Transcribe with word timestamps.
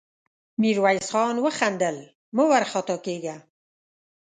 ميرويس 0.61 1.07
خان 1.13 1.35
وخندل: 1.45 1.97
مه 2.35 2.43
وارخطا 2.51 2.95
کېږه! 3.05 3.35